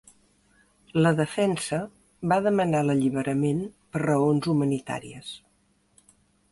La 1.05 1.11
defensa 1.19 1.79
va 2.33 2.39
demanar 2.47 2.81
l’alliberament 2.89 3.63
per 3.95 4.05
raons 4.07 4.53
humanitàries. 4.55 5.33